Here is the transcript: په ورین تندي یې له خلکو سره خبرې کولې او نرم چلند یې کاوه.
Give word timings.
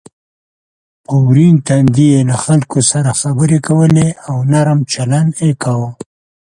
په 1.05 1.13
ورین 1.27 1.55
تندي 1.67 2.07
یې 2.13 2.21
له 2.29 2.35
خلکو 2.45 2.79
سره 2.91 3.17
خبرې 3.21 3.59
کولې 3.67 4.07
او 4.29 4.35
نرم 4.51 4.79
چلند 4.93 5.31
یې 5.43 5.51
کاوه. 5.63 5.89